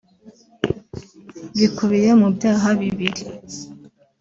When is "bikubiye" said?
1.57-2.09